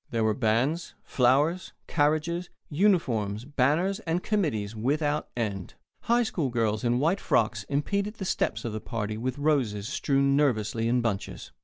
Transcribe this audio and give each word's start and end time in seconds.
There 0.09 0.23
were 0.23 0.33
bands, 0.33 0.95
flowers, 1.03 1.73
carriages, 1.85 2.49
uniforms, 2.71 3.45
banners, 3.45 3.99
and 3.99 4.23
committees 4.23 4.75
without 4.75 5.29
end. 5.37 5.75
High 6.05 6.23
school 6.23 6.49
girls 6.49 6.83
in 6.83 6.97
white 6.97 7.19
frocks 7.21 7.65
impeded 7.65 8.15
the 8.15 8.25
steps 8.25 8.65
of 8.65 8.73
the 8.73 8.81
party 8.81 9.15
with 9.15 9.37
roses 9.37 9.87
strewn 9.87 10.35
nervously 10.35 10.87
in 10.87 11.01
bunches. 11.01 11.51